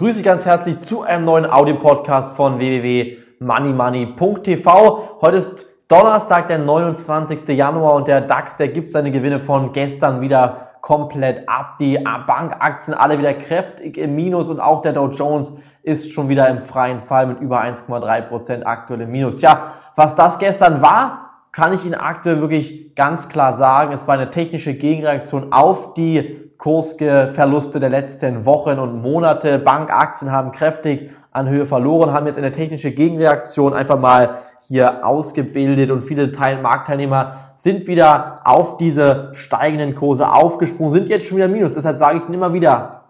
[0.00, 5.18] begrüße dich ganz herzlich zu einem neuen Audio-Podcast von www.moneymoney.tv.
[5.20, 7.46] Heute ist Donnerstag, der 29.
[7.48, 11.76] Januar und der DAX, der gibt seine Gewinne von gestern wieder komplett ab.
[11.80, 15.52] Die Bankaktien alle wieder kräftig im Minus und auch der Dow Jones
[15.82, 19.36] ist schon wieder im freien Fall mit über 1,3 Prozent aktuell im Minus.
[19.36, 19.64] Tja,
[19.96, 24.30] was das gestern war, kann ich Ihnen aktuell wirklich ganz klar sagen, es war eine
[24.30, 29.58] technische Gegenreaktion auf die Kursverluste der letzten Wochen und Monate.
[29.58, 34.36] Bankaktien haben kräftig an Höhe verloren, haben jetzt eine technische Gegenreaktion einfach mal
[34.68, 41.26] hier ausgebildet und viele Teil Marktteilnehmer sind wieder auf diese steigenden Kurse aufgesprungen, sind jetzt
[41.26, 41.72] schon wieder minus.
[41.72, 43.04] Deshalb sage ich immer wieder,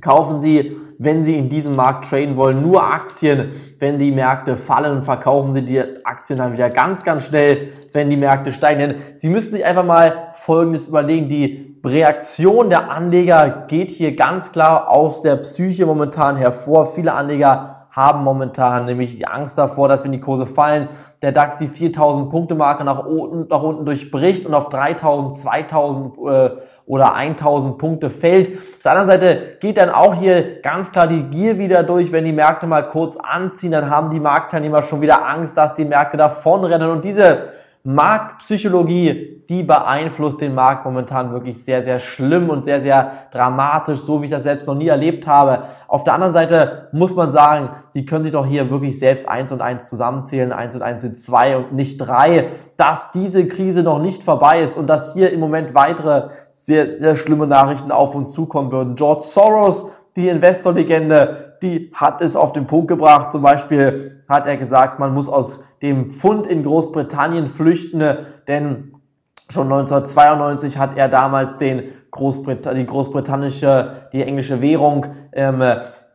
[0.00, 5.02] kaufen Sie wenn Sie in diesem Markt traden wollen, nur Aktien, wenn die Märkte fallen,
[5.02, 8.78] verkaufen Sie die Aktien dann wieder ganz, ganz schnell, wenn die Märkte steigen.
[8.80, 14.52] Denn Sie müssen sich einfach mal Folgendes überlegen, die Reaktion der Anleger geht hier ganz
[14.52, 16.86] klar aus der Psyche momentan hervor.
[16.86, 20.88] Viele Anleger haben momentan nämlich die Angst davor, dass wenn die Kurse fallen,
[21.22, 26.18] der DAX die 4000 Punkte Marke nach unten, nach unten durchbricht und auf 3000, 2000
[26.26, 26.50] äh,
[26.86, 28.56] oder 1000 Punkte fällt.
[28.56, 32.24] Auf der anderen Seite geht dann auch hier ganz klar die Gier wieder durch, wenn
[32.24, 36.16] die Märkte mal kurz anziehen, dann haben die Marktteilnehmer schon wieder Angst, dass die Märkte
[36.16, 37.44] davonrennen und diese
[37.86, 44.22] Marktpsychologie, die beeinflusst den Markt momentan wirklich sehr, sehr schlimm und sehr, sehr dramatisch, so
[44.22, 45.64] wie ich das selbst noch nie erlebt habe.
[45.86, 49.52] Auf der anderen Seite muss man sagen, Sie können sich doch hier wirklich selbst eins
[49.52, 53.98] und eins zusammenzählen, eins und eins sind zwei und nicht drei, dass diese Krise noch
[53.98, 58.32] nicht vorbei ist und dass hier im Moment weitere sehr, sehr schlimme Nachrichten auf uns
[58.32, 58.94] zukommen würden.
[58.94, 63.30] George Soros, die Investorlegende, die hat es auf den Punkt gebracht.
[63.30, 68.02] Zum Beispiel hat er gesagt, man muss aus dem Pfund in Großbritannien flüchten,
[68.46, 68.94] denn
[69.50, 75.60] schon 1992 hat er damals den Großbrit die großbritannische, die englische Währung ähm,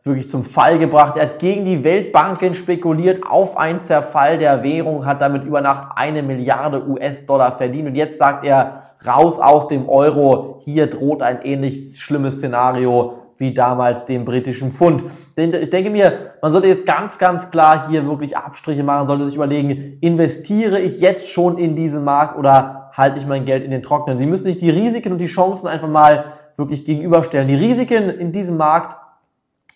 [0.03, 1.17] wirklich zum Fall gebracht.
[1.17, 5.89] Er hat gegen die Weltbanken spekuliert auf einen Zerfall der Währung, hat damit über Nacht
[5.95, 11.41] eine Milliarde US-Dollar verdient und jetzt sagt er, raus aus dem Euro, hier droht ein
[11.43, 15.05] ähnlich schlimmes Szenario wie damals dem britischen Pfund.
[15.37, 19.23] Denn ich denke mir, man sollte jetzt ganz, ganz klar hier wirklich Abstriche machen, sollte
[19.23, 23.71] sich überlegen, investiere ich jetzt schon in diesen Markt oder halte ich mein Geld in
[23.71, 24.17] den Trocknen?
[24.17, 26.25] Sie müssen sich die Risiken und die Chancen einfach mal
[26.57, 27.47] wirklich gegenüberstellen.
[27.47, 28.97] Die Risiken in diesem Markt,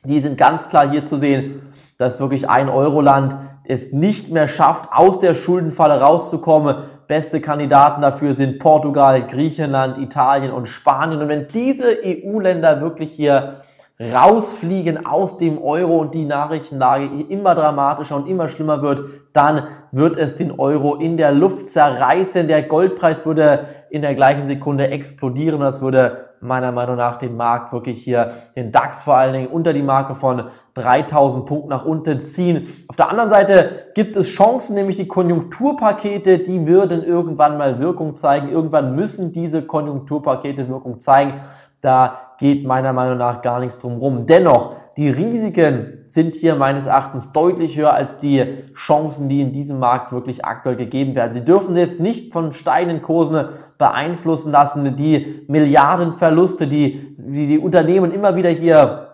[0.03, 1.62] die sind ganz klar hier zu sehen,
[1.97, 6.84] dass wirklich ein Euroland es nicht mehr schafft, aus der Schuldenfalle rauszukommen.
[7.07, 11.22] Beste Kandidaten dafür sind Portugal, Griechenland, Italien und Spanien.
[11.22, 13.62] Und wenn diese EU-Länder wirklich hier
[14.00, 20.18] rausfliegen aus dem Euro und die Nachrichtenlage immer dramatischer und immer schlimmer wird, dann wird
[20.18, 22.48] es den Euro in der Luft zerreißen.
[22.48, 25.59] Der Goldpreis würde in der gleichen Sekunde explodieren.
[25.59, 29.74] Das würde meiner Meinung nach den Markt wirklich hier, den DAX vor allen Dingen unter
[29.74, 32.68] die Marke von 3000 Punkten nach unten ziehen.
[32.90, 38.16] Auf der anderen Seite gibt es Chancen, nämlich die Konjunkturpakete, die würden irgendwann mal Wirkung
[38.16, 38.50] zeigen.
[38.50, 41.36] Irgendwann müssen diese Konjunkturpakete Wirkung zeigen.
[41.80, 44.26] Da geht meiner Meinung nach gar nichts drum rum.
[44.26, 48.44] Dennoch, die Risiken sind hier meines Erachtens deutlich höher als die
[48.76, 51.34] Chancen, die in diesem Markt wirklich aktuell gegeben werden.
[51.34, 53.46] Sie dürfen jetzt nicht von steigenden Kursen
[53.78, 54.98] beeinflussen lassen.
[54.98, 59.12] Die Milliardenverluste, die, die die Unternehmen immer wieder hier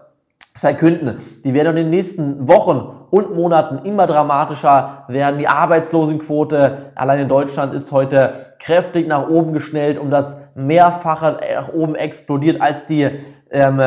[0.59, 1.21] verkünden.
[1.45, 5.39] Die werden in den nächsten Wochen und Monaten immer dramatischer werden.
[5.39, 11.73] Die Arbeitslosenquote allein in Deutschland ist heute kräftig nach oben geschnellt, um das Mehrfache nach
[11.73, 13.09] oben explodiert, als die
[13.51, 13.81] ähm,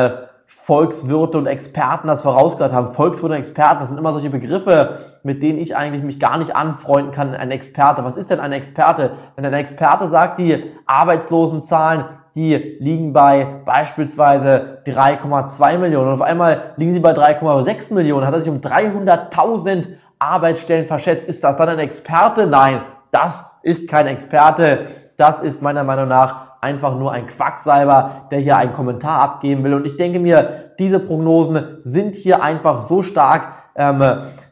[0.55, 2.87] Volkswirte und Experten das vorausgesagt haben.
[2.89, 6.55] Volkswirte und Experten, das sind immer solche Begriffe, mit denen ich eigentlich mich gar nicht
[6.55, 7.35] anfreunden kann.
[7.35, 8.05] Ein Experte.
[8.05, 9.11] Was ist denn ein Experte?
[9.35, 12.05] Wenn ein Experte sagt, die Arbeitslosenzahlen
[12.35, 18.25] die liegen bei beispielsweise 3,2 Millionen und auf einmal liegen sie bei 3,6 Millionen.
[18.25, 21.27] Hat er sich um 300.000 Arbeitsstellen verschätzt?
[21.27, 22.47] Ist das dann ein Experte?
[22.47, 22.81] Nein,
[23.11, 24.87] das ist kein Experte.
[25.15, 29.73] Das ist meiner Meinung nach einfach nur ein Quacksalber, der hier einen Kommentar abgeben will.
[29.73, 34.01] Und ich denke mir, diese Prognosen sind hier einfach so stark ähm,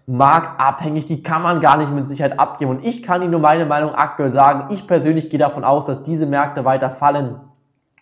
[0.06, 2.72] marktabhängig, die kann man gar nicht mit Sicherheit abgeben.
[2.72, 4.74] Und ich kann Ihnen nur meine Meinung aktuell sagen.
[4.74, 7.40] Ich persönlich gehe davon aus, dass diese Märkte weiter fallen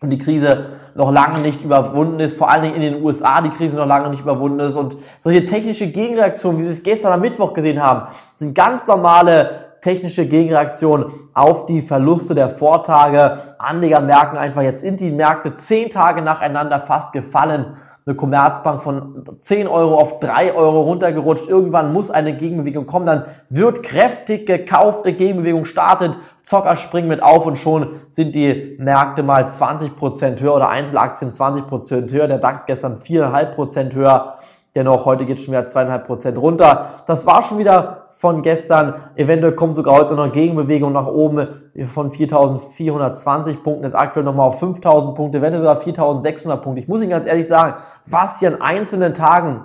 [0.02, 0.66] und die Krise
[0.96, 4.10] noch lange nicht überwunden ist, vor allen Dingen in den USA die Krise noch lange
[4.10, 8.10] nicht überwunden ist und solche technische Gegenreaktionen, wie wir es gestern am Mittwoch gesehen haben,
[8.34, 13.38] sind ganz normale technische Gegenreaktionen auf die Verluste der Vortage.
[13.58, 17.78] Anleger merken einfach, jetzt sind die Märkte zehn Tage nacheinander fast gefallen
[18.10, 21.48] eine Commerzbank von 10 Euro auf 3 Euro runtergerutscht.
[21.48, 23.06] Irgendwann muss eine Gegenbewegung kommen.
[23.06, 26.18] Dann wird kräftig gekauft, eine Gegenbewegung startet.
[26.44, 32.12] Zocker springen mit auf und schon sind die Märkte mal 20% höher oder Einzelaktien 20%
[32.12, 32.28] höher.
[32.28, 34.38] Der DAX gestern 4,5% höher.
[34.76, 37.04] Dennoch, heute geht es schon wieder zweieinhalb Prozent runter.
[37.08, 38.94] Das war schon wieder von gestern.
[39.16, 41.48] Eventuell kommt sogar heute noch Gegenbewegung nach oben
[41.88, 43.84] von 4.420 Punkten.
[43.84, 46.82] Ist aktuell nochmal auf 5.000 Punkte, eventuell sogar 4.600 Punkte.
[46.82, 47.76] Ich muss Ihnen ganz ehrlich sagen,
[48.06, 49.64] was hier an einzelnen Tagen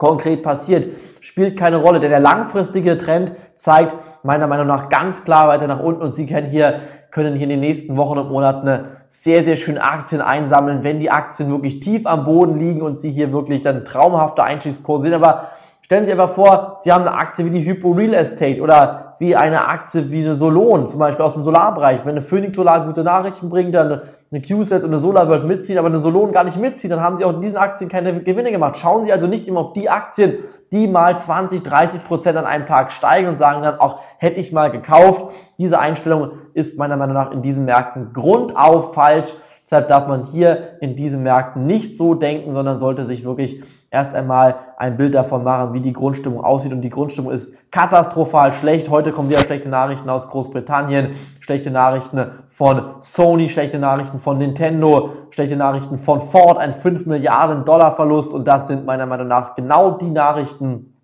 [0.00, 0.88] konkret passiert,
[1.20, 5.78] spielt keine Rolle, denn der langfristige Trend zeigt meiner Meinung nach ganz klar weiter nach
[5.78, 6.80] unten und Sie können hier,
[7.10, 11.10] können hier in den nächsten Wochen und Monaten sehr, sehr schön Aktien einsammeln, wenn die
[11.10, 15.14] Aktien wirklich tief am Boden liegen und Sie hier wirklich dann traumhafte Einstiegskurse sind.
[15.14, 15.48] Aber
[15.90, 19.16] Stellen Sie sich einfach vor, Sie haben eine Aktie wie die Hypo Real Estate oder
[19.18, 22.04] wie eine Aktie wie eine Solon, zum Beispiel aus dem Solarbereich.
[22.04, 25.88] Wenn eine Phoenix Solar gute Nachrichten bringt, dann eine QSET und eine SolarWorld mitziehen, aber
[25.88, 28.76] eine Solon gar nicht mitziehen, dann haben Sie auch in diesen Aktien keine Gewinne gemacht.
[28.76, 30.34] Schauen Sie also nicht immer auf die Aktien,
[30.70, 34.52] die mal 20, 30 Prozent an einem Tag steigen und sagen dann auch, hätte ich
[34.52, 35.34] mal gekauft.
[35.58, 39.34] Diese Einstellung ist meiner Meinung nach in diesen Märkten grundauf falsch.
[39.70, 43.62] Deshalb darf man hier in diesen Märkten nicht so denken, sondern sollte sich wirklich
[43.92, 46.72] erst einmal ein Bild davon machen, wie die Grundstimmung aussieht.
[46.72, 48.90] Und die Grundstimmung ist katastrophal schlecht.
[48.90, 55.10] Heute kommen wieder schlechte Nachrichten aus Großbritannien, schlechte Nachrichten von Sony, schlechte Nachrichten von Nintendo,
[55.30, 58.34] schlechte Nachrichten von Ford, ein 5 Milliarden Dollar Verlust.
[58.34, 60.99] Und das sind meiner Meinung nach genau die Nachrichten,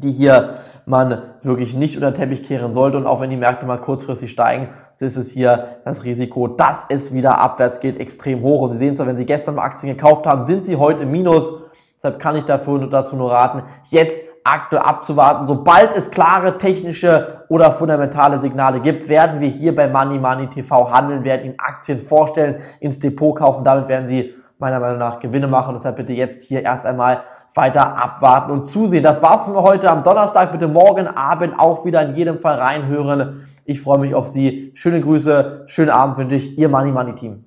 [0.00, 0.54] die hier
[0.86, 2.96] man wirklich nicht unter den Teppich kehren sollte.
[2.96, 4.68] Und auch wenn die Märkte mal kurzfristig steigen,
[4.98, 8.62] ist es hier das Risiko, dass es wieder abwärts geht, extrem hoch.
[8.62, 11.12] Und Sie sehen zwar, wenn Sie gestern mal Aktien gekauft haben, sind Sie heute im
[11.12, 11.54] Minus.
[11.96, 15.46] Deshalb kann ich dafür, dazu nur raten, jetzt aktuell abzuwarten.
[15.46, 20.90] Sobald es klare technische oder fundamentale Signale gibt, werden wir hier bei Money Money TV
[20.90, 23.64] handeln, werden Ihnen Aktien vorstellen, ins Depot kaufen.
[23.64, 25.74] Damit werden Sie meiner Meinung nach Gewinne machen.
[25.74, 27.22] Deshalb bitte jetzt hier erst einmal
[27.54, 29.02] weiter abwarten und zusehen.
[29.02, 30.52] Das war's von heute am Donnerstag.
[30.52, 33.48] Bitte morgen Abend auch wieder in jedem Fall reinhören.
[33.64, 34.72] Ich freue mich auf Sie.
[34.74, 36.58] Schöne Grüße, schönen Abend wünsche ich.
[36.58, 37.44] Ihr Money Money Team.